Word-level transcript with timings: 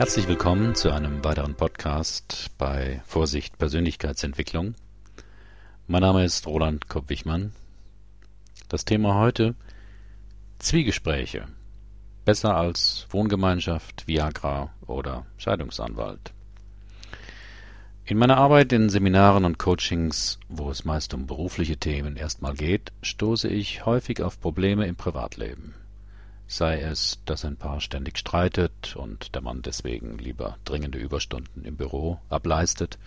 Herzlich 0.00 0.28
willkommen 0.28 0.74
zu 0.74 0.90
einem 0.92 1.22
weiteren 1.24 1.54
Podcast 1.56 2.52
bei 2.56 3.02
Vorsicht 3.04 3.58
Persönlichkeitsentwicklung. 3.58 4.74
Mein 5.88 6.00
Name 6.00 6.24
ist 6.24 6.46
Roland 6.46 6.88
Kopp-Wichmann. 6.88 7.52
Das 8.70 8.86
Thema 8.86 9.16
heute 9.16 9.54
Zwiegespräche. 10.58 11.48
Besser 12.24 12.56
als 12.56 13.08
Wohngemeinschaft, 13.10 14.08
Viagra 14.08 14.70
oder 14.86 15.26
Scheidungsanwalt. 15.36 16.32
In 18.06 18.16
meiner 18.16 18.38
Arbeit 18.38 18.72
in 18.72 18.88
Seminaren 18.88 19.44
und 19.44 19.58
Coachings, 19.58 20.40
wo 20.48 20.70
es 20.70 20.86
meist 20.86 21.12
um 21.12 21.26
berufliche 21.26 21.76
Themen 21.76 22.16
erstmal 22.16 22.54
geht, 22.54 22.90
stoße 23.02 23.48
ich 23.48 23.84
häufig 23.84 24.22
auf 24.22 24.40
Probleme 24.40 24.86
im 24.86 24.96
Privatleben 24.96 25.74
sei 26.50 26.80
es, 26.80 27.20
dass 27.26 27.44
ein 27.44 27.56
Paar 27.56 27.80
ständig 27.80 28.18
streitet 28.18 28.96
und 28.96 29.34
der 29.36 29.40
Mann 29.40 29.62
deswegen 29.62 30.18
lieber 30.18 30.58
dringende 30.64 30.98
Überstunden 30.98 31.64
im 31.64 31.76
Büro 31.76 32.18
ableistet, 32.28 32.98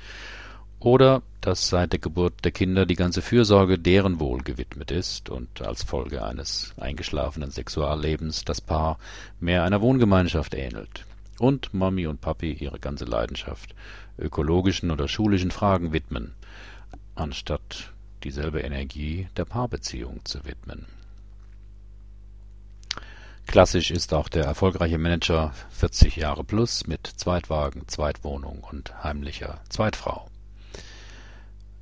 oder 0.79 1.21
dass 1.41 1.69
seit 1.69 1.91
der 1.91 1.99
Geburt 1.99 2.45
der 2.45 2.51
Kinder 2.51 2.85
die 2.85 2.95
ganze 2.95 3.21
Fürsorge 3.21 3.77
deren 3.77 4.19
Wohl 4.19 4.41
gewidmet 4.41 4.91
ist 4.91 5.29
und 5.29 5.61
als 5.61 5.83
Folge 5.83 6.23
eines 6.23 6.73
eingeschlafenen 6.77 7.51
Sexuallebens 7.51 8.45
das 8.45 8.61
Paar 8.61 8.97
mehr 9.39 9.63
einer 9.63 9.81
Wohngemeinschaft 9.81 10.53
ähnelt 10.53 11.05
und 11.37 11.73
Mami 11.73 12.07
und 12.07 12.21
Papi 12.21 12.53
ihre 12.53 12.79
ganze 12.79 13.05
Leidenschaft 13.05 13.75
ökologischen 14.17 14.89
oder 14.89 15.07
schulischen 15.09 15.51
Fragen 15.51 15.91
widmen, 15.91 16.33
anstatt 17.15 17.91
dieselbe 18.23 18.61
Energie 18.61 19.27
der 19.35 19.45
Paarbeziehung 19.45 20.21
zu 20.23 20.45
widmen. 20.45 20.85
Klassisch 23.47 23.91
ist 23.91 24.13
auch 24.13 24.29
der 24.29 24.45
erfolgreiche 24.45 24.97
Manager 24.97 25.53
40 25.71 26.15
Jahre 26.15 26.43
plus 26.43 26.87
mit 26.87 27.05
Zweitwagen, 27.05 27.87
Zweitwohnung 27.87 28.63
und 28.69 29.03
heimlicher 29.03 29.61
Zweitfrau. 29.69 30.27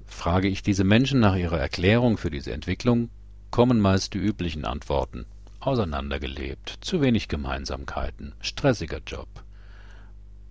Frage 0.05 0.49
ich 0.49 0.61
diese 0.63 0.83
Menschen 0.83 1.19
nach 1.19 1.35
ihrer 1.35 1.59
Erklärung 1.59 2.17
für 2.17 2.29
diese 2.29 2.51
Entwicklung, 2.51 3.09
kommen 3.51 3.79
meist 3.79 4.13
die 4.13 4.19
üblichen 4.19 4.65
Antworten. 4.65 5.25
Auseinandergelebt, 5.61 6.79
zu 6.81 7.01
wenig 7.01 7.27
Gemeinsamkeiten, 7.27 8.33
stressiger 8.41 8.99
Job. 9.05 9.29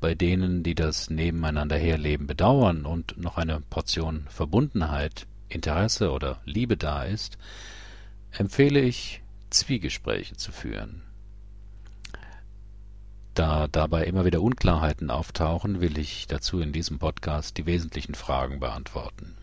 Bei 0.00 0.14
denen, 0.14 0.62
die 0.62 0.74
das 0.74 1.10
Nebeneinanderherleben 1.10 2.26
bedauern 2.26 2.86
und 2.86 3.18
noch 3.18 3.36
eine 3.36 3.60
Portion 3.60 4.26
Verbundenheit, 4.30 5.26
Interesse 5.48 6.10
oder 6.12 6.40
Liebe 6.44 6.76
da 6.76 7.02
ist, 7.02 7.36
empfehle 8.30 8.80
ich 8.80 9.19
Zwiegespräche 9.50 10.36
zu 10.36 10.52
führen. 10.52 11.02
Da 13.34 13.68
dabei 13.68 14.04
immer 14.04 14.24
wieder 14.24 14.42
Unklarheiten 14.42 15.10
auftauchen, 15.10 15.80
will 15.80 15.98
ich 15.98 16.26
dazu 16.26 16.60
in 16.60 16.72
diesem 16.72 16.98
Podcast 16.98 17.56
die 17.56 17.66
wesentlichen 17.66 18.14
Fragen 18.14 18.60
beantworten. 18.60 19.36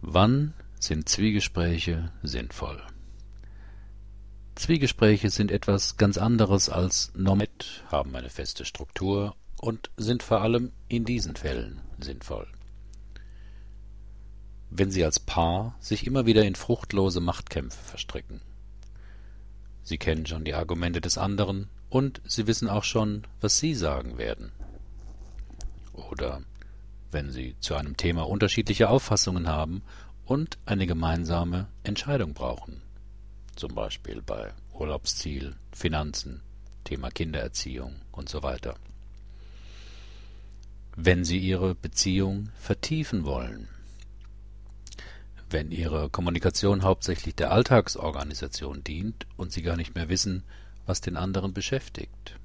Wann 0.00 0.54
sind 0.78 1.08
Zwiegespräche 1.08 2.12
sinnvoll? 2.22 2.82
Zwiegespräche 4.54 5.30
sind 5.30 5.50
etwas 5.50 5.96
ganz 5.96 6.18
anderes 6.18 6.68
als 6.68 7.12
Normet, 7.14 7.84
haben 7.90 8.14
eine 8.14 8.30
feste 8.30 8.64
Struktur 8.64 9.36
und 9.60 9.90
sind 9.96 10.22
vor 10.22 10.40
allem 10.42 10.72
in 10.88 11.04
diesen 11.04 11.36
Fällen 11.36 11.80
sinnvoll 11.98 12.46
wenn 14.70 14.90
sie 14.90 15.04
als 15.04 15.18
Paar 15.18 15.74
sich 15.80 16.06
immer 16.06 16.26
wieder 16.26 16.44
in 16.44 16.54
fruchtlose 16.54 17.20
Machtkämpfe 17.20 17.82
verstricken. 17.82 18.40
Sie 19.82 19.98
kennen 19.98 20.26
schon 20.26 20.44
die 20.44 20.54
Argumente 20.54 21.00
des 21.00 21.18
anderen 21.18 21.68
und 21.88 22.20
sie 22.24 22.46
wissen 22.46 22.68
auch 22.68 22.84
schon, 22.84 23.26
was 23.40 23.58
sie 23.58 23.74
sagen 23.74 24.16
werden. 24.18 24.52
Oder 25.92 26.42
wenn 27.10 27.30
sie 27.30 27.56
zu 27.60 27.74
einem 27.74 27.96
Thema 27.96 28.28
unterschiedliche 28.28 28.88
Auffassungen 28.88 29.48
haben 29.48 29.82
und 30.24 30.58
eine 30.64 30.86
gemeinsame 30.86 31.66
Entscheidung 31.82 32.34
brauchen. 32.34 32.80
Zum 33.56 33.74
Beispiel 33.74 34.22
bei 34.22 34.52
Urlaubsziel, 34.72 35.56
Finanzen, 35.72 36.40
Thema 36.84 37.10
Kindererziehung 37.10 37.96
und 38.12 38.28
so 38.28 38.44
weiter. 38.44 38.76
Wenn 40.94 41.24
sie 41.24 41.38
ihre 41.38 41.74
Beziehung 41.74 42.50
vertiefen 42.54 43.24
wollen, 43.24 43.68
wenn 45.52 45.70
Ihre 45.70 46.10
Kommunikation 46.10 46.82
hauptsächlich 46.82 47.34
der 47.34 47.50
Alltagsorganisation 47.50 48.84
dient 48.84 49.26
und 49.36 49.52
Sie 49.52 49.62
gar 49.62 49.76
nicht 49.76 49.94
mehr 49.94 50.08
wissen, 50.08 50.44
was 50.86 51.00
den 51.00 51.16
anderen 51.16 51.52
beschäftigt. 51.52 52.36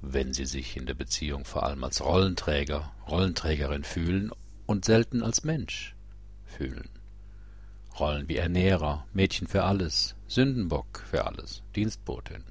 Wenn 0.00 0.34
Sie 0.34 0.46
sich 0.46 0.76
in 0.76 0.86
der 0.86 0.94
Beziehung 0.94 1.44
vor 1.44 1.62
allem 1.64 1.84
als 1.84 2.02
Rollenträger, 2.02 2.92
Rollenträgerin 3.08 3.84
fühlen 3.84 4.30
und 4.66 4.84
selten 4.84 5.22
als 5.22 5.44
Mensch 5.44 5.94
fühlen. 6.44 6.88
Rollen 7.98 8.28
wie 8.28 8.36
Ernährer, 8.36 9.06
Mädchen 9.12 9.46
für 9.46 9.64
alles, 9.64 10.14
Sündenbock 10.26 11.04
für 11.10 11.26
alles, 11.26 11.62
Dienstbotin. 11.76 12.44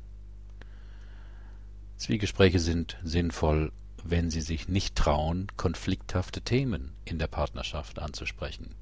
Zwiegespräche 1.97 2.59
sind 2.59 2.97
sinnvoll 3.03 3.71
wenn 4.03 4.29
sie 4.29 4.41
sich 4.41 4.67
nicht 4.67 4.95
trauen, 4.95 5.47
konflikthafte 5.57 6.41
Themen 6.41 6.93
in 7.05 7.19
der 7.19 7.27
Partnerschaft 7.27 7.99
anzusprechen. 7.99 8.75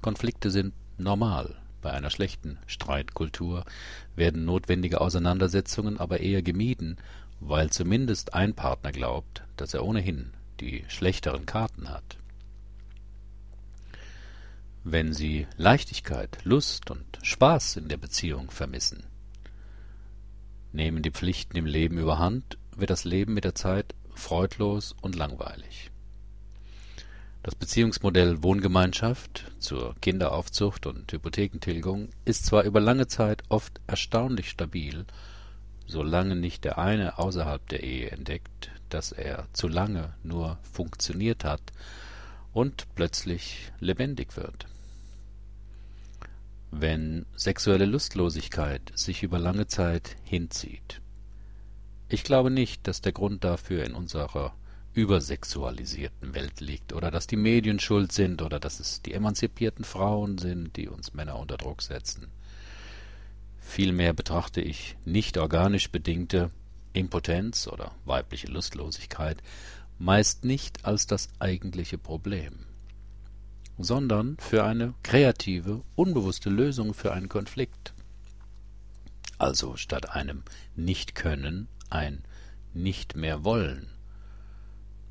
Konflikte 0.00 0.50
sind 0.50 0.74
normal. 0.98 1.56
Bei 1.80 1.92
einer 1.92 2.10
schlechten 2.10 2.58
Streitkultur 2.66 3.64
werden 4.16 4.44
notwendige 4.44 5.00
Auseinandersetzungen 5.00 5.98
aber 5.98 6.20
eher 6.20 6.42
gemieden, 6.42 6.96
weil 7.40 7.70
zumindest 7.70 8.34
ein 8.34 8.54
Partner 8.54 8.92
glaubt, 8.92 9.42
dass 9.56 9.74
er 9.74 9.84
ohnehin 9.84 10.32
die 10.60 10.84
schlechteren 10.88 11.46
Karten 11.46 11.90
hat. 11.90 12.16
Wenn 14.82 15.12
Sie 15.12 15.46
Leichtigkeit, 15.56 16.38
Lust 16.44 16.90
und 16.90 17.18
Spaß 17.22 17.76
in 17.76 17.88
der 17.88 17.96
Beziehung 17.96 18.50
vermissen, 18.50 19.04
nehmen 20.72 21.02
die 21.02 21.10
Pflichten 21.10 21.56
im 21.56 21.66
Leben 21.66 21.98
überhand 21.98 22.58
wird 22.78 22.90
das 22.90 23.04
Leben 23.04 23.34
mit 23.34 23.44
der 23.44 23.54
Zeit 23.54 23.94
freudlos 24.14 24.94
und 25.00 25.16
langweilig. 25.16 25.90
Das 27.42 27.54
Beziehungsmodell 27.54 28.42
Wohngemeinschaft 28.42 29.52
zur 29.58 29.94
Kinderaufzucht 30.00 30.86
und 30.86 31.12
Hypothekentilgung 31.12 32.08
ist 32.24 32.46
zwar 32.46 32.62
über 32.62 32.80
lange 32.80 33.06
Zeit 33.06 33.42
oft 33.50 33.82
erstaunlich 33.86 34.48
stabil, 34.48 35.04
solange 35.86 36.36
nicht 36.36 36.64
der 36.64 36.78
eine 36.78 37.18
außerhalb 37.18 37.68
der 37.68 37.82
Ehe 37.82 38.10
entdeckt, 38.10 38.70
dass 38.88 39.12
er 39.12 39.46
zu 39.52 39.68
lange 39.68 40.14
nur 40.22 40.58
funktioniert 40.72 41.44
hat 41.44 41.60
und 42.54 42.86
plötzlich 42.94 43.72
lebendig 43.78 44.36
wird. 44.36 44.66
Wenn 46.70 47.26
sexuelle 47.36 47.84
Lustlosigkeit 47.84 48.90
sich 48.94 49.22
über 49.22 49.38
lange 49.38 49.66
Zeit 49.66 50.16
hinzieht, 50.24 51.02
ich 52.14 52.24
glaube 52.24 52.50
nicht, 52.50 52.86
dass 52.86 53.00
der 53.00 53.12
Grund 53.12 53.42
dafür 53.42 53.84
in 53.84 53.94
unserer 53.94 54.54
übersexualisierten 54.94 56.32
Welt 56.34 56.60
liegt 56.60 56.92
oder 56.92 57.10
dass 57.10 57.26
die 57.26 57.36
Medien 57.36 57.80
schuld 57.80 58.12
sind 58.12 58.40
oder 58.40 58.60
dass 58.60 58.78
es 58.78 59.02
die 59.02 59.12
emanzipierten 59.12 59.84
Frauen 59.84 60.38
sind, 60.38 60.76
die 60.76 60.88
uns 60.88 61.12
Männer 61.14 61.38
unter 61.38 61.56
Druck 61.56 61.82
setzen. 61.82 62.28
Vielmehr 63.58 64.12
betrachte 64.12 64.60
ich 64.60 64.96
nicht 65.04 65.36
organisch 65.36 65.90
bedingte 65.90 66.50
Impotenz 66.92 67.66
oder 67.66 67.90
weibliche 68.04 68.46
Lustlosigkeit 68.46 69.42
meist 69.98 70.44
nicht 70.44 70.84
als 70.84 71.08
das 71.08 71.28
eigentliche 71.40 71.98
Problem, 71.98 72.60
sondern 73.76 74.36
für 74.38 74.64
eine 74.64 74.94
kreative, 75.02 75.82
unbewusste 75.96 76.50
Lösung 76.50 76.94
für 76.94 77.12
einen 77.12 77.28
Konflikt. 77.28 77.92
Also 79.38 79.76
statt 79.76 80.10
einem 80.10 80.44
Nicht-Können 80.76 81.66
ein 81.90 82.22
Nicht 82.72 83.16
mehr 83.16 83.44
wollen. 83.44 83.88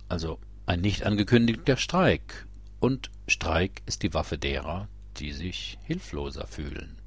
Also 0.10 0.40
ein 0.66 0.82
nicht 0.82 1.06
angekündigter 1.06 1.78
Streik. 1.78 2.46
Und 2.80 3.10
Streik 3.28 3.82
ist 3.86 4.04
die 4.04 4.14
Waffe 4.14 4.38
derer, 4.38 4.88
die 5.18 5.32
sich 5.32 5.78
hilfloser 5.84 6.48
fühlen, 6.48 6.98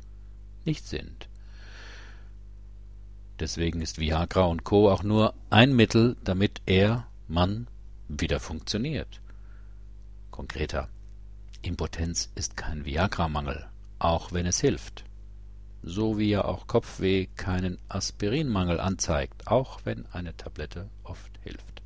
nicht 0.65 0.87
sind. 0.87 1.29
Deswegen 3.39 3.83
ist 3.83 3.99
Viagra 3.99 4.45
und 4.45 4.65
Co. 4.65 4.91
auch 4.91 5.03
nur 5.03 5.35
ein 5.51 5.77
Mittel, 5.77 6.17
damit 6.25 6.63
er, 6.65 7.07
Mann, 7.29 7.67
wieder 8.09 8.41
funktioniert. 8.41 9.21
Konkreter, 10.31 10.89
Impotenz 11.61 12.31
ist 12.35 12.57
kein 12.57 12.87
Viagra-Mangel, 12.87 13.67
auch 13.99 14.33
wenn 14.33 14.47
es 14.47 14.61
hilft 14.61 15.05
so 15.87 16.19
wie 16.19 16.31
ja 16.31 16.45
auch 16.45 16.67
Kopfweh 16.67 17.29
keinen 17.37 17.79
Aspirinmangel 17.89 18.81
anzeigt, 18.81 19.47
auch 19.47 19.81
wenn 19.85 20.05
eine 20.07 20.37
Tablette 20.37 20.91
oft 21.05 21.31
hilft. 21.45 21.81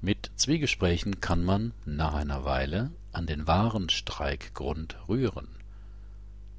Mit 0.00 0.30
Zwiegesprächen 0.36 1.20
kann 1.20 1.44
man 1.44 1.72
nach 1.84 2.14
einer 2.14 2.44
Weile 2.44 2.92
an 3.10 3.26
den 3.26 3.48
wahren 3.48 3.88
Streikgrund 3.88 4.96
rühren. 5.08 5.48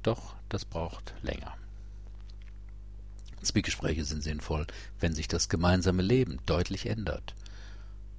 Doch 0.02 0.34
das 0.50 0.66
braucht 0.66 1.14
länger. 1.22 1.56
Zwiegespräche 3.40 4.04
sind 4.04 4.22
sinnvoll, 4.22 4.66
wenn 4.98 5.14
sich 5.14 5.26
das 5.26 5.48
gemeinsame 5.48 6.02
Leben 6.02 6.38
deutlich 6.44 6.84
ändert. 6.84 7.34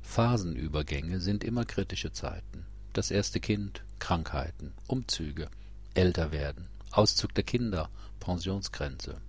Phasenübergänge 0.02 1.20
sind 1.20 1.44
immer 1.44 1.66
kritische 1.66 2.12
Zeiten. 2.12 2.66
Das 2.94 3.12
erste 3.12 3.40
Kind, 3.40 3.84
Krankheiten, 4.00 4.74
Umzüge, 4.88 5.50
Älterwerden, 5.94 6.68
Auszug 6.92 7.34
der 7.34 7.44
Kinder, 7.44 7.90
Pensionsgrenze. 8.20 9.22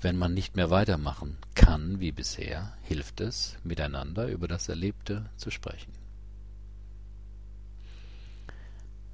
Wenn 0.00 0.16
man 0.16 0.34
nicht 0.34 0.54
mehr 0.54 0.70
weitermachen 0.70 1.36
kann 1.54 1.98
wie 1.98 2.12
bisher, 2.12 2.72
hilft 2.82 3.20
es, 3.20 3.56
miteinander 3.64 4.28
über 4.28 4.46
das 4.46 4.68
Erlebte 4.68 5.28
zu 5.36 5.50
sprechen. 5.50 5.92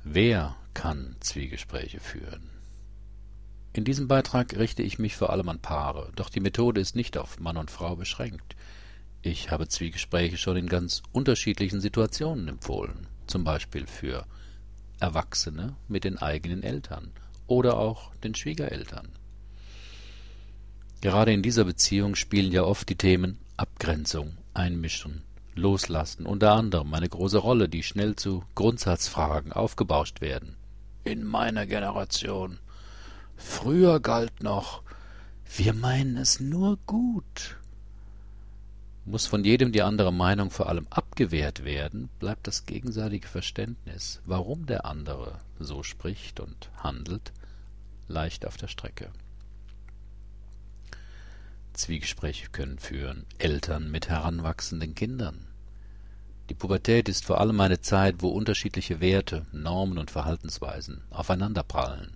Wer 0.03 0.55
kann 0.75 1.17
Zwiegespräche 1.21 2.01
führen? 2.01 2.51
In 3.73 3.85
diesem 3.85 4.07
Beitrag 4.07 4.57
richte 4.57 4.83
ich 4.83 4.99
mich 4.99 5.17
vor 5.17 5.31
allem 5.31 5.49
an 5.49 5.61
Paare, 5.61 6.13
doch 6.15 6.29
die 6.29 6.41
Methode 6.41 6.81
ist 6.81 6.95
nicht 6.95 7.17
auf 7.17 7.41
Mann 7.41 7.57
und 7.57 7.71
Frau 7.71 7.97
beschränkt. 7.97 8.55
Ich 9.23 9.51
habe 9.51 9.67
Zwiegespräche 9.67 10.37
schon 10.37 10.59
in 10.59 10.69
ganz 10.69 11.03
unterschiedlichen 11.13 11.81
Situationen 11.81 12.49
empfohlen, 12.49 13.07
zum 13.27 13.43
Beispiel 13.43 13.87
für 13.87 14.27
Erwachsene 15.01 15.77
mit 15.89 16.05
den 16.05 16.19
eigenen 16.19 16.63
Eltern 16.63 17.13
oder 17.47 17.79
auch 17.79 18.15
den 18.17 18.35
Schwiegereltern. 18.35 19.09
Gerade 21.01 21.33
in 21.33 21.43
dieser 21.43 21.65
Beziehung 21.65 22.15
spielen 22.15 22.51
ja 22.51 22.63
oft 22.63 22.89
die 22.89 22.97
Themen 22.97 23.39
Abgrenzung, 23.57 24.39
Einmischen, 24.55 25.23
Loslassen 25.55 26.27
unter 26.27 26.53
anderem 26.53 26.93
eine 26.95 27.09
große 27.09 27.39
Rolle, 27.39 27.69
die 27.69 27.83
schnell 27.83 28.17
zu 28.17 28.43
Grundsatzfragen 28.55 29.53
aufgebauscht 29.53 30.21
werden. 30.21 30.57
In 31.05 31.25
meiner 31.25 31.67
Generation. 31.67 32.59
Früher 33.37 34.01
galt 34.01 34.43
noch, 34.43 34.83
wir 35.57 35.75
meinen 35.75 36.17
es 36.17 36.41
nur 36.41 36.79
gut. 36.87 37.59
Muss 39.07 39.27
von 39.27 39.45
jedem 39.45 39.71
die 39.71 39.83
andere 39.83 40.13
Meinung 40.13 40.51
vor 40.51 40.69
allem 40.69 40.87
abgewehrt 40.89 41.65
werden, 41.65 42.09
bleibt 42.19 42.47
das 42.47 42.65
gegenseitige 42.65 43.29
Verständnis, 43.29 44.23
warum 44.25 44.65
der 44.65 44.87
andere 44.87 45.41
so 45.59 45.83
spricht 45.83 46.41
und 46.41 46.71
handelt, 46.79 47.33
leicht 48.09 48.47
auf 48.47 48.57
der 48.57 48.69
Strecke. 48.69 49.11
Zwiegespräche 51.75 52.49
können 52.51 52.79
führen 52.79 53.27
Eltern 53.37 53.91
mit 53.91 54.09
heranwachsenden 54.09 54.95
Kindern. 54.95 55.49
Die 56.49 56.55
Pubertät 56.55 57.09
ist 57.09 57.25
vor 57.25 57.41
allem 57.41 57.61
eine 57.61 57.81
Zeit, 57.81 58.17
wo 58.19 58.29
unterschiedliche 58.29 59.01
Werte, 59.01 59.45
Normen 59.53 59.99
und 59.99 60.11
Verhaltensweisen 60.11 61.03
aufeinanderprallen. 61.11 62.13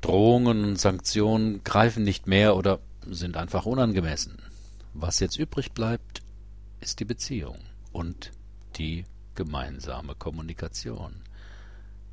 Drohungen 0.00 0.64
und 0.64 0.76
Sanktionen 0.78 1.64
greifen 1.64 2.04
nicht 2.04 2.26
mehr 2.26 2.56
oder 2.56 2.78
sind 3.08 3.36
einfach 3.36 3.66
unangemessen. 3.66 4.45
Was 4.98 5.20
jetzt 5.20 5.38
übrig 5.38 5.72
bleibt, 5.72 6.22
ist 6.80 7.00
die 7.00 7.04
Beziehung 7.04 7.58
und 7.92 8.30
die 8.78 9.04
gemeinsame 9.34 10.14
Kommunikation. 10.14 11.20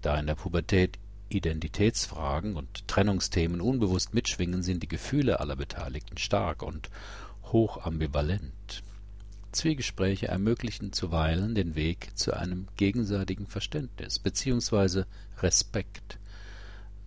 Da 0.01 0.19
in 0.19 0.27
der 0.27 0.35
Pubertät 0.35 0.99
Identitätsfragen 1.29 2.57
und 2.57 2.85
Trennungsthemen 2.89 3.61
unbewusst 3.61 4.13
mitschwingen, 4.13 4.63
sind 4.63 4.83
die 4.83 4.89
Gefühle 4.89 5.39
aller 5.39 5.55
Beteiligten 5.55 6.17
stark 6.17 6.61
und 6.61 6.89
hoch 7.45 7.85
ambivalent. 7.85 8.83
Zwiegespräche 9.53 10.27
ermöglichen 10.27 10.91
zuweilen 10.91 11.55
den 11.55 11.75
Weg 11.75 12.09
zu 12.15 12.33
einem 12.33 12.67
gegenseitigen 12.75 13.47
Verständnis 13.47 14.19
bzw. 14.19 15.05
Respekt, 15.37 16.19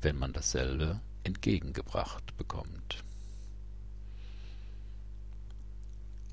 wenn 0.00 0.16
man 0.16 0.32
dasselbe 0.32 1.02
entgegengebracht 1.22 2.34
bekommt. 2.38 3.04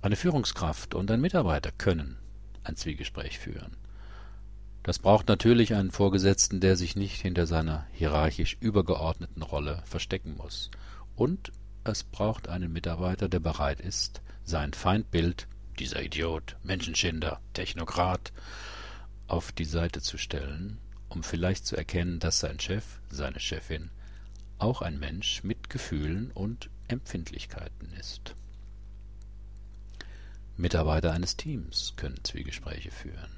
Eine 0.04 0.18
Führungskraft 0.18 0.96
und 0.96 1.10
ein 1.12 1.22
Mitarbeiter 1.22 1.72
können 1.72 2.18
ein 2.66 2.76
Zwiegespräch 2.76 3.40
führen. 3.40 3.78
Das 4.84 5.00
braucht 5.00 5.30
natürlich 5.30 5.76
einen 5.76 5.92
Vorgesetzten, 5.92 6.60
der 6.60 6.76
sich 6.76 6.98
nicht 6.98 7.22
hinter 7.22 7.48
seiner 7.48 7.88
hierarchisch 7.94 8.58
übergeordneten 8.60 9.42
Rolle 9.42 9.82
verstecken 9.86 10.36
muss. 10.36 10.72
Und 11.16 11.54
es 11.86 12.04
braucht 12.04 12.50
einen 12.50 12.74
Mitarbeiter, 12.74 13.30
der 13.30 13.40
bereit 13.40 13.80
ist, 13.80 14.22
sein 14.44 14.74
Feindbild, 14.74 15.48
dieser 15.80 16.04
Idiot, 16.04 16.58
Menschenschinder, 16.64 17.40
Technokrat, 17.54 18.34
auf 19.28 19.54
die 19.54 19.64
Seite 19.64 20.02
zu 20.02 20.18
stellen, 20.18 20.80
um 21.08 21.24
vielleicht 21.24 21.66
zu 21.66 21.78
erkennen, 21.78 22.20
dass 22.20 22.42
sein 22.42 22.60
Chef, 22.60 23.00
seine 23.10 23.40
Chefin, 23.40 23.90
auch 24.58 24.82
ein 24.82 25.00
Mensch 25.00 25.46
mit 25.46 25.70
Gefühlen 25.70 26.32
und 26.32 26.70
Empfindlichkeiten 26.90 27.94
ist. 27.98 28.36
Mitarbeiter 30.56 31.12
eines 31.12 31.36
Teams 31.36 31.94
können 31.96 32.24
Zwiegespräche 32.24 32.92
führen. 32.92 33.32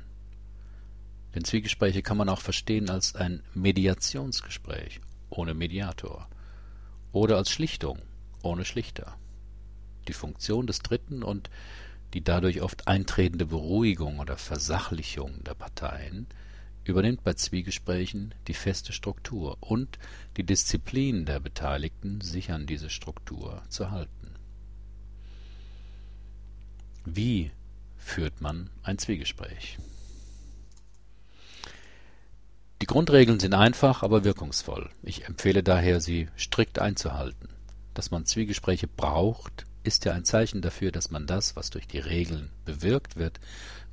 Denn 1.33 1.45
Zwiegespräche 1.45 2.01
kann 2.01 2.17
man 2.17 2.29
auch 2.29 2.41
verstehen 2.41 2.89
als 2.89 3.15
ein 3.15 3.41
Mediationsgespräch 3.53 5.01
ohne 5.29 5.53
Mediator 5.53 6.29
oder 7.11 7.37
als 7.37 7.49
Schlichtung 7.49 8.01
ohne 8.41 8.65
Schlichter. 8.65 9.15
Die 10.07 10.13
Funktion 10.13 10.67
des 10.67 10.79
Dritten 10.79 11.23
und 11.23 11.49
die 12.13 12.23
dadurch 12.23 12.61
oft 12.61 12.87
eintretende 12.87 13.45
Beruhigung 13.45 14.19
oder 14.19 14.37
Versachlichung 14.37 15.43
der 15.43 15.55
Parteien 15.55 16.27
übernimmt 16.83 17.23
bei 17.23 17.33
Zwiegesprächen 17.33 18.35
die 18.47 18.53
feste 18.53 18.93
Struktur 18.93 19.57
und 19.61 19.97
die 20.37 20.43
Disziplin 20.43 21.25
der 21.25 21.39
Beteiligten, 21.39 22.21
sich 22.21 22.51
an 22.51 22.67
diese 22.67 22.89
Struktur 22.89 23.63
zu 23.69 23.89
halten. 23.91 24.34
Wie 27.05 27.51
führt 27.97 28.41
man 28.41 28.71
ein 28.81 28.97
Zwiegespräch? 28.97 29.77
Die 32.81 32.87
Grundregeln 32.87 33.39
sind 33.39 33.53
einfach, 33.53 34.01
aber 34.01 34.23
wirkungsvoll. 34.23 34.89
Ich 35.03 35.25
empfehle 35.25 35.61
daher, 35.61 36.01
sie 36.01 36.29
strikt 36.35 36.79
einzuhalten. 36.79 37.49
Dass 37.93 38.09
man 38.09 38.25
Zwiegespräche 38.25 38.87
braucht, 38.87 39.67
ist 39.83 40.03
ja 40.05 40.13
ein 40.13 40.25
Zeichen 40.25 40.63
dafür, 40.63 40.91
dass 40.91 41.11
man 41.11 41.27
das, 41.27 41.55
was 41.55 41.69
durch 41.69 41.87
die 41.87 41.99
Regeln 41.99 42.49
bewirkt 42.65 43.17
wird, 43.17 43.39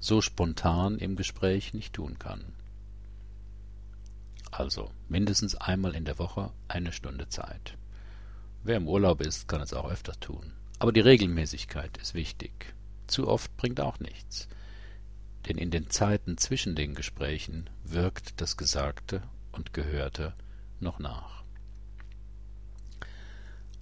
so 0.00 0.22
spontan 0.22 0.98
im 0.98 1.14
Gespräch 1.14 1.74
nicht 1.74 1.92
tun 1.92 2.18
kann. 2.18 2.42
Also 4.50 4.90
mindestens 5.08 5.54
einmal 5.54 5.94
in 5.94 6.06
der 6.06 6.18
Woche 6.18 6.50
eine 6.66 6.92
Stunde 6.92 7.28
Zeit. 7.28 7.76
Wer 8.64 8.78
im 8.78 8.88
Urlaub 8.88 9.20
ist, 9.20 9.48
kann 9.48 9.60
es 9.60 9.74
auch 9.74 9.90
öfter 9.90 10.18
tun. 10.18 10.54
Aber 10.78 10.92
die 10.92 11.00
Regelmäßigkeit 11.00 11.98
ist 11.98 12.14
wichtig. 12.14 12.74
Zu 13.12 13.28
oft 13.28 13.56
bringt 13.56 13.80
auch 13.80 14.00
nichts 14.00 14.48
denn 15.46 15.58
in 15.58 15.70
den 15.70 15.90
Zeiten 15.90 16.38
zwischen 16.38 16.74
den 16.74 16.94
Gesprächen 16.94 17.68
wirkt 17.84 18.40
das 18.40 18.56
Gesagte 18.56 19.22
und 19.50 19.72
Gehörte 19.72 20.34
noch 20.80 20.98
nach. 20.98 21.42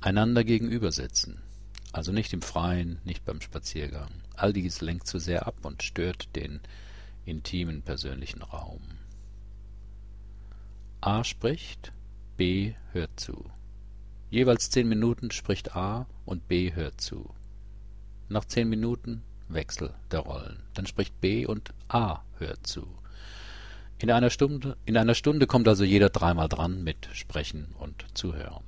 Einander 0.00 0.44
gegenübersetzen, 0.44 1.42
also 1.92 2.12
nicht 2.12 2.32
im 2.32 2.40
Freien, 2.40 3.00
nicht 3.04 3.24
beim 3.24 3.40
Spaziergang. 3.40 4.10
All 4.34 4.52
dies 4.52 4.80
lenkt 4.80 5.06
zu 5.06 5.18
sehr 5.18 5.46
ab 5.46 5.56
und 5.62 5.82
stört 5.82 6.34
den 6.34 6.60
intimen 7.26 7.82
persönlichen 7.82 8.42
Raum. 8.42 8.80
A 11.02 11.24
spricht, 11.24 11.92
B 12.36 12.74
hört 12.92 13.20
zu. 13.20 13.50
Jeweils 14.30 14.70
zehn 14.70 14.88
Minuten 14.88 15.30
spricht 15.30 15.76
A 15.76 16.06
und 16.24 16.48
B 16.48 16.72
hört 16.72 17.00
zu. 17.00 17.34
Nach 18.30 18.44
zehn 18.44 18.68
Minuten 18.68 19.24
Wechsel 19.48 19.92
der 20.12 20.20
Rollen. 20.20 20.62
Dann 20.74 20.86
spricht 20.86 21.20
B 21.20 21.46
und 21.46 21.74
A 21.88 22.20
hört 22.38 22.64
zu. 22.64 22.86
In 23.98 24.08
einer 24.12 24.30
Stunde, 24.30 24.76
in 24.84 24.96
einer 24.96 25.16
Stunde 25.16 25.48
kommt 25.48 25.66
also 25.66 25.82
jeder 25.82 26.10
dreimal 26.10 26.48
dran 26.48 26.84
mit 26.84 27.08
Sprechen 27.12 27.74
und 27.76 28.06
Zuhören. 28.14 28.62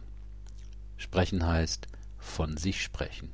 Sprechen 0.97 1.47
heißt 1.47 1.87
von 2.19 2.57
sich 2.57 2.83
sprechen. 2.83 3.31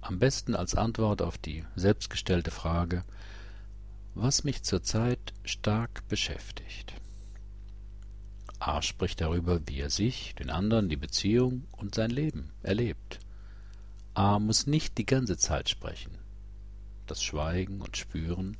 Am 0.00 0.18
besten 0.18 0.54
als 0.54 0.74
Antwort 0.74 1.20
auf 1.20 1.36
die 1.36 1.64
selbstgestellte 1.74 2.50
Frage, 2.50 3.04
was 4.14 4.42
mich 4.42 4.62
zurzeit 4.62 5.34
stark 5.44 6.08
beschäftigt. 6.08 6.94
A 8.58 8.80
spricht 8.80 9.20
darüber, 9.20 9.60
wie 9.66 9.80
er 9.80 9.90
sich, 9.90 10.34
den 10.36 10.48
anderen, 10.48 10.88
die 10.88 10.96
Beziehung 10.96 11.64
und 11.72 11.94
sein 11.94 12.10
Leben 12.10 12.52
erlebt. 12.62 13.18
A 14.16 14.38
muss 14.38 14.66
nicht 14.66 14.98
die 14.98 15.06
ganze 15.06 15.36
Zeit 15.36 15.68
sprechen 15.68 16.16
das 17.06 17.22
Schweigen 17.22 17.80
und 17.80 17.96
Spüren, 17.96 18.56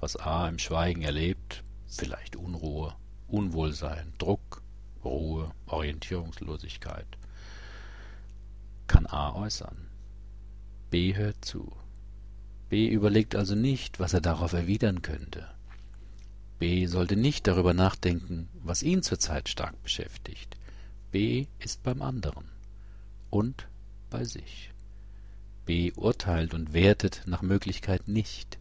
was 0.00 0.16
A 0.16 0.48
im 0.48 0.58
Schweigen 0.58 1.02
erlebt, 1.02 1.64
vielleicht 1.86 2.36
Unruhe, 2.36 2.94
Unwohlsein, 3.28 4.12
Druck, 4.18 4.62
Ruhe, 5.04 5.50
Orientierungslosigkeit, 5.66 7.06
kann 8.86 9.06
A 9.06 9.34
äußern. 9.34 9.88
B 10.90 11.14
hört 11.14 11.44
zu. 11.44 11.72
B 12.68 12.88
überlegt 12.88 13.34
also 13.34 13.54
nicht, 13.54 14.00
was 14.00 14.12
er 14.12 14.20
darauf 14.20 14.52
erwidern 14.52 15.02
könnte. 15.02 15.48
B 16.58 16.86
sollte 16.86 17.16
nicht 17.16 17.46
darüber 17.46 17.74
nachdenken, 17.74 18.48
was 18.62 18.82
ihn 18.82 19.02
zurzeit 19.02 19.48
stark 19.48 19.82
beschäftigt. 19.82 20.56
B 21.10 21.46
ist 21.58 21.82
beim 21.82 22.02
anderen. 22.02 22.50
und 23.30 23.66
bei 24.10 24.24
sich. 24.24 24.71
B 25.64 25.92
urteilt 25.96 26.54
und 26.54 26.72
wertet 26.72 27.22
nach 27.26 27.42
Möglichkeit 27.42 28.08
nicht. 28.08 28.58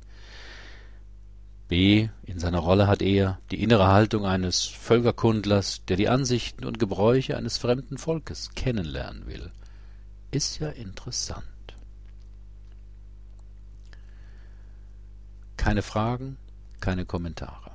B 1.68 2.10
in 2.24 2.38
seiner 2.38 2.60
Rolle 2.60 2.88
hat 2.88 3.02
er 3.02 3.40
die 3.50 3.64
innere 3.64 3.88
Haltung 3.88 4.26
eines 4.26 4.66
Völkerkundlers, 4.66 5.86
der 5.86 5.96
die 5.96 6.10
Ansichten 6.10 6.66
und 6.66 6.80
Gebräuche 6.80 7.38
eines 7.38 7.58
fremden 7.58 7.98
Volkes 7.98 8.54
kennenlernen 8.56 9.26
will. 9.26 9.52
Ist 10.32 10.60
ja 10.60 10.68
interessant. 10.68 11.46
Keine 15.56 15.82
Fragen, 15.82 16.38
keine 16.82 17.06
Kommentare. 17.06 17.72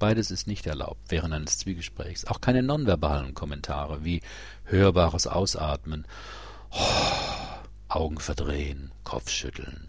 Beides 0.00 0.32
ist 0.32 0.48
nicht 0.48 0.66
erlaubt 0.66 1.02
während 1.10 1.32
eines 1.32 1.58
Zwiegesprächs. 1.58 2.24
Auch 2.24 2.40
keine 2.40 2.64
nonverbalen 2.64 3.34
Kommentare 3.34 4.04
wie 4.04 4.20
hörbares 4.64 5.28
Ausatmen, 5.28 6.06
oh, 6.72 7.41
Augen 7.94 8.20
verdrehen, 8.20 8.90
Kopfschütteln. 9.04 9.88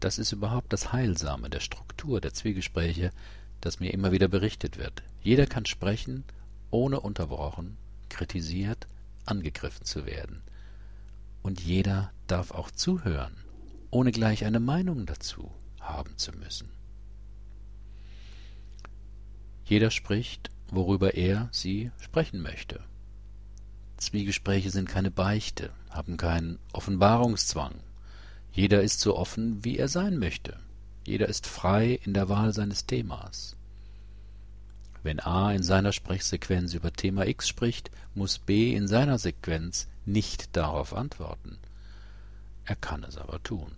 Das 0.00 0.18
ist 0.18 0.32
überhaupt 0.32 0.72
das 0.72 0.92
Heilsame 0.92 1.48
der 1.48 1.60
Struktur 1.60 2.20
der 2.20 2.34
Zwiegespräche, 2.34 3.12
das 3.60 3.78
mir 3.78 3.94
immer 3.94 4.10
wieder 4.10 4.26
berichtet 4.26 4.76
wird. 4.76 5.04
Jeder 5.22 5.46
kann 5.46 5.66
sprechen, 5.66 6.24
ohne 6.72 6.98
unterbrochen, 6.98 7.76
kritisiert, 8.08 8.88
angegriffen 9.24 9.84
zu 9.84 10.04
werden. 10.04 10.42
Und 11.44 11.60
jeder 11.60 12.10
darf 12.26 12.50
auch 12.50 12.72
zuhören, 12.72 13.36
ohne 13.92 14.10
gleich 14.10 14.44
eine 14.44 14.58
Meinung 14.58 15.06
dazu 15.06 15.52
haben 15.80 16.18
zu 16.18 16.32
müssen. 16.32 16.70
Jeder 19.64 19.92
spricht, 19.92 20.50
worüber 20.72 21.14
er, 21.14 21.48
sie 21.52 21.92
sprechen 22.00 22.42
möchte. 22.42 22.82
Zwiegespräche 23.96 24.70
sind 24.70 24.88
keine 24.88 25.10
Beichte, 25.10 25.70
haben 25.90 26.16
keinen 26.16 26.58
Offenbarungszwang. 26.72 27.74
Jeder 28.52 28.82
ist 28.82 29.00
so 29.00 29.16
offen, 29.16 29.64
wie 29.64 29.78
er 29.78 29.88
sein 29.88 30.18
möchte. 30.18 30.58
Jeder 31.06 31.28
ist 31.28 31.46
frei 31.46 31.98
in 32.04 32.14
der 32.14 32.28
Wahl 32.28 32.52
seines 32.52 32.86
Themas. 32.86 33.56
Wenn 35.02 35.20
A 35.20 35.52
in 35.52 35.62
seiner 35.62 35.92
Sprechsequenz 35.92 36.72
über 36.72 36.92
Thema 36.92 37.26
X 37.26 37.48
spricht, 37.48 37.90
muss 38.14 38.38
B 38.38 38.74
in 38.74 38.88
seiner 38.88 39.18
Sequenz 39.18 39.86
nicht 40.06 40.56
darauf 40.56 40.94
antworten. 40.94 41.58
Er 42.64 42.76
kann 42.76 43.04
es 43.04 43.18
aber 43.18 43.42
tun. 43.42 43.72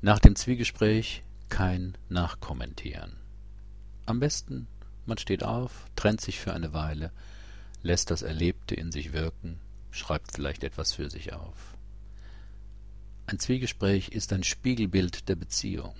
Nach 0.00 0.18
dem 0.18 0.36
Zwiegespräch 0.36 1.22
kein 1.50 1.96
Nachkommentieren. 2.08 3.12
Am 4.06 4.20
besten, 4.20 4.66
man 5.04 5.18
steht 5.18 5.44
auf, 5.44 5.86
trennt 5.94 6.20
sich 6.20 6.40
für 6.40 6.54
eine 6.54 6.72
Weile, 6.72 7.12
lässt 7.82 8.10
das 8.10 8.22
Erlebte 8.22 8.74
in 8.74 8.92
sich 8.92 9.12
wirken, 9.12 9.58
schreibt 9.90 10.32
vielleicht 10.32 10.64
etwas 10.64 10.92
für 10.92 11.10
sich 11.10 11.32
auf. 11.32 11.76
Ein 13.26 13.38
Zwiegespräch 13.38 14.08
ist 14.08 14.32
ein 14.32 14.44
Spiegelbild 14.44 15.28
der 15.28 15.36
Beziehung, 15.36 15.94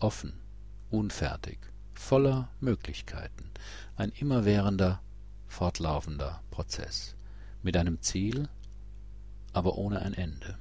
offen, 0.00 0.34
unfertig, 0.90 1.58
voller 1.94 2.48
Möglichkeiten, 2.60 3.50
ein 3.96 4.10
immerwährender, 4.10 5.02
fortlaufender 5.46 6.42
Prozess, 6.50 7.14
mit 7.62 7.76
einem 7.76 8.00
Ziel, 8.02 8.48
aber 9.52 9.76
ohne 9.76 10.00
ein 10.00 10.14
Ende. 10.14 10.58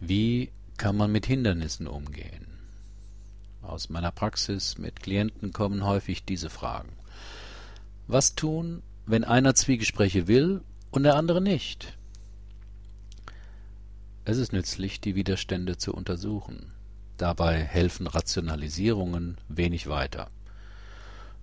Wie 0.00 0.50
kann 0.76 0.96
man 0.96 1.12
mit 1.12 1.26
Hindernissen 1.26 1.86
umgehen? 1.86 2.51
Aus 3.72 3.88
meiner 3.88 4.12
Praxis 4.12 4.76
mit 4.76 5.00
Klienten 5.00 5.54
kommen 5.54 5.86
häufig 5.86 6.26
diese 6.26 6.50
Fragen. 6.50 6.90
Was 8.06 8.34
tun, 8.34 8.82
wenn 9.06 9.24
einer 9.24 9.54
Zwiegespräche 9.54 10.28
will 10.28 10.60
und 10.90 11.04
der 11.04 11.16
andere 11.16 11.40
nicht? 11.40 11.96
Es 14.26 14.36
ist 14.36 14.52
nützlich, 14.52 15.00
die 15.00 15.14
Widerstände 15.14 15.78
zu 15.78 15.94
untersuchen. 15.94 16.70
Dabei 17.16 17.64
helfen 17.64 18.06
Rationalisierungen 18.06 19.38
wenig 19.48 19.86
weiter. 19.86 20.28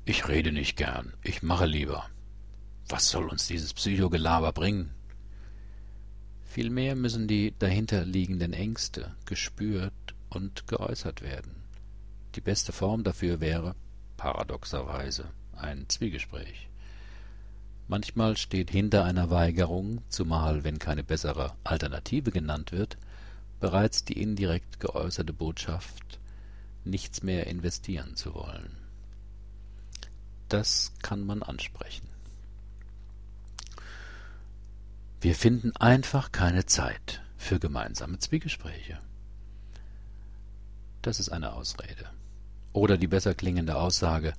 Ich 0.05 0.27
rede 0.27 0.51
nicht 0.51 0.77
gern, 0.77 1.13
ich 1.24 1.41
mache 1.41 1.65
lieber. 1.65 2.05
Was 2.89 3.09
soll 3.09 3.27
uns 3.27 3.48
dieses 3.48 3.74
Psychogelaber 3.74 4.53
bringen? 4.53 4.91
Vielmehr 6.43 6.95
müssen 6.95 7.27
die 7.27 7.55
dahinterliegenden 7.57 8.53
Ängste 8.53 9.15
gespürt 9.25 10.13
und 10.29 10.67
geäußert 10.67 11.24
werden. 11.24 11.58
Die 12.36 12.41
beste 12.41 12.71
Form 12.71 13.03
dafür 13.03 13.39
wäre, 13.39 13.75
paradoxerweise, 14.17 15.25
ein 15.55 15.88
Zwiegespräch. 15.89 16.69
Manchmal 17.88 18.38
steht 18.38 18.69
hinter 18.69 19.03
einer 19.03 19.31
Weigerung, 19.31 20.03
zumal 20.09 20.63
wenn 20.63 20.77
keine 20.77 21.03
bessere 21.03 21.55
Alternative 21.63 22.31
genannt 22.31 22.71
wird, 22.71 22.98
bereits 23.59 24.05
die 24.05 24.21
indirekt 24.21 24.79
geäußerte 24.79 25.33
Botschaft, 25.33 26.19
nichts 26.83 27.24
mehr 27.24 27.48
investieren 27.48 28.15
zu 28.15 28.36
wollen. 28.36 28.77
Das 30.50 30.93
kann 31.01 31.25
man 31.25 31.43
ansprechen. 31.43 32.07
Wir 35.21 35.36
finden 35.36 35.75
einfach 35.75 36.31
keine 36.31 36.65
Zeit 36.65 37.21
für 37.38 37.59
gemeinsame 37.59 38.19
Zwiegespräche. 38.19 39.00
Das 41.01 41.19
ist 41.19 41.29
eine 41.29 41.53
Ausrede. 41.53 42.09
Oder 42.73 42.97
die 42.97 43.07
besser 43.07 43.33
klingende 43.33 43.75
Aussage, 43.75 44.33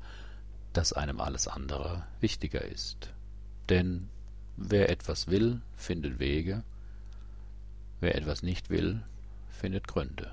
dass 0.72 0.92
einem 0.92 1.20
alles 1.20 1.48
andere 1.48 2.04
wichtiger 2.20 2.62
ist. 2.62 3.12
Denn 3.68 4.08
wer 4.56 4.90
etwas 4.90 5.26
will, 5.26 5.60
findet 5.76 6.18
Wege, 6.18 6.62
wer 8.00 8.14
etwas 8.14 8.42
nicht 8.42 8.70
will, 8.70 9.02
findet 9.48 9.88
Gründe. 9.88 10.30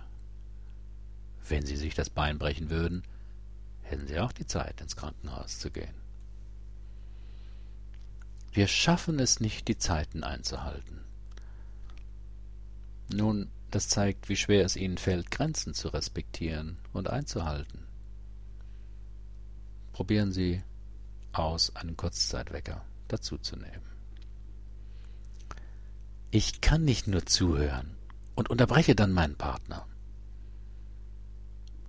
Wenn 1.48 1.66
Sie 1.66 1.77
sich 1.77 1.96
das 1.96 2.10
Bein 2.10 2.38
brechen 2.38 2.70
würden, 2.70 3.04
hätten 3.82 4.08
Sie 4.08 4.20
auch 4.20 4.32
die 4.32 4.46
Zeit, 4.46 4.82
ins 4.82 4.96
Krankenhaus 4.96 5.60
zu 5.60 5.72
gehen. 5.72 5.96
Wir 8.51 8.68
schaffen 8.68 9.20
es 9.20 9.39
nicht, 9.39 9.68
die 9.68 9.77
Zeiten 9.77 10.24
einzuhalten. 10.24 11.01
Nun, 13.13 13.50
das 13.72 13.88
zeigt, 13.88 14.30
wie 14.30 14.36
schwer 14.36 14.66
es 14.66 14.75
ihnen 14.75 14.98
fällt, 14.98 15.32
Grenzen 15.32 15.74
zu 15.74 15.89
respektieren 15.89 16.77
und 16.94 17.10
einzuhalten. 17.10 17.87
Probieren 19.98 20.32
Sie 20.32 20.62
aus, 21.32 21.75
einen 21.75 21.98
Kurzzeitwecker 21.98 22.86
dazuzunehmen. 23.08 23.82
Ich 26.30 26.62
kann 26.62 26.86
nicht 26.86 27.08
nur 27.08 27.25
zuhören 27.25 27.96
und 28.36 28.51
unterbreche 28.51 28.94
dann 28.94 29.12
meinen 29.12 29.38
Partner. 29.38 29.88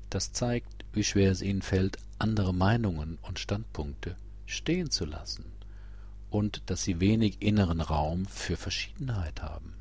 Das 0.09 0.33
zeigt, 0.33 0.87
wie 0.95 1.05
schwer 1.05 1.31
es 1.31 1.43
ihnen 1.43 1.61
fällt, 1.61 1.99
andere 2.19 2.55
Meinungen 2.55 3.19
und 3.21 3.41
Standpunkte 3.41 4.17
stehen 4.47 4.91
zu 4.91 5.05
lassen 5.05 5.45
und 6.31 6.63
dass 6.71 6.85
sie 6.85 7.01
wenig 7.01 7.43
inneren 7.43 7.83
Raum 7.83 8.25
für 8.25 8.57
Verschiedenheit 8.57 9.43
haben. 9.43 9.75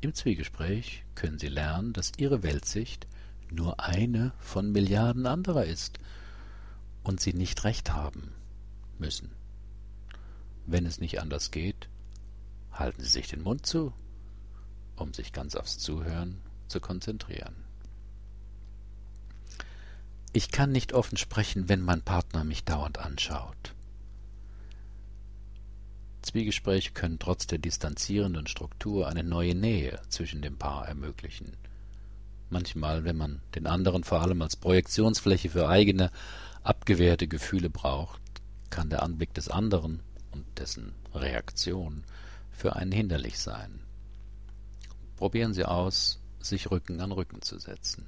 Im 0.00 0.12
Zwiegespräch 0.12 1.04
können 1.14 1.38
Sie 1.38 1.46
lernen, 1.46 1.92
dass 1.92 2.14
Ihre 2.16 2.42
Weltsicht 2.42 3.06
nur 3.48 3.78
eine 3.78 4.32
von 4.40 4.72
Milliarden 4.72 5.24
anderer 5.24 5.64
ist 5.64 6.00
und 7.08 7.20
Sie 7.20 7.32
nicht 7.32 7.64
recht 7.64 7.94
haben 7.94 8.34
müssen. 8.98 9.30
Wenn 10.66 10.84
es 10.84 11.00
nicht 11.00 11.22
anders 11.22 11.50
geht, 11.50 11.88
halten 12.70 13.02
Sie 13.02 13.08
sich 13.08 13.28
den 13.28 13.42
Mund 13.42 13.64
zu, 13.64 13.94
um 14.94 15.14
sich 15.14 15.32
ganz 15.32 15.56
aufs 15.56 15.78
Zuhören 15.78 16.42
zu 16.68 16.80
konzentrieren. 16.80 17.54
Ich 20.34 20.50
kann 20.50 20.70
nicht 20.70 20.92
offen 20.92 21.16
sprechen, 21.16 21.70
wenn 21.70 21.80
mein 21.80 22.02
Partner 22.02 22.44
mich 22.44 22.64
dauernd 22.64 22.98
anschaut. 22.98 23.74
Zwiegespräche 26.20 26.90
können 26.90 27.18
trotz 27.18 27.46
der 27.46 27.58
distanzierenden 27.58 28.46
Struktur 28.46 29.08
eine 29.08 29.24
neue 29.24 29.54
Nähe 29.54 29.98
zwischen 30.10 30.42
dem 30.42 30.58
Paar 30.58 30.86
ermöglichen. 30.86 31.56
Manchmal, 32.50 33.04
wenn 33.04 33.16
man 33.16 33.40
den 33.54 33.66
anderen 33.66 34.04
vor 34.04 34.20
allem 34.20 34.42
als 34.42 34.56
Projektionsfläche 34.56 35.48
für 35.48 35.70
eigene, 35.70 36.10
abgewehrte 36.68 37.28
Gefühle 37.28 37.70
braucht, 37.70 38.20
kann 38.68 38.90
der 38.90 39.02
Anblick 39.02 39.32
des 39.32 39.48
anderen 39.48 40.02
und 40.32 40.44
dessen 40.58 40.92
Reaktion 41.14 42.04
für 42.50 42.76
einen 42.76 42.92
hinderlich 42.92 43.38
sein. 43.38 43.80
Probieren 45.16 45.54
Sie 45.54 45.64
aus, 45.64 46.20
sich 46.40 46.70
Rücken 46.70 47.00
an 47.00 47.10
Rücken 47.10 47.40
zu 47.40 47.58
setzen. 47.58 48.06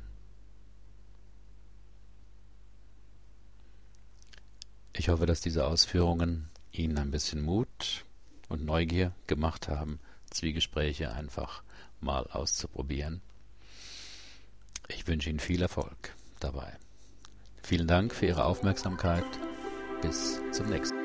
Ich 4.92 5.08
hoffe, 5.08 5.24
dass 5.24 5.40
diese 5.40 5.66
Ausführungen 5.66 6.50
Ihnen 6.70 6.98
ein 6.98 7.10
bisschen 7.10 7.40
Mut 7.40 8.04
und 8.50 8.66
Neugier 8.66 9.14
gemacht 9.26 9.68
haben, 9.68 10.00
Zwiegespräche 10.28 11.12
einfach 11.12 11.62
mal 12.00 12.26
auszuprobieren. 12.26 13.22
Ich 14.88 15.06
wünsche 15.06 15.30
Ihnen 15.30 15.40
viel 15.40 15.62
Erfolg 15.62 16.14
dabei. 16.40 16.76
Vielen 17.62 17.86
Dank 17.86 18.14
für 18.14 18.26
Ihre 18.26 18.44
Aufmerksamkeit 18.44 19.24
bis 20.02 20.40
zum 20.52 20.68
nächsten 20.68 20.94
Mal. 20.94 20.99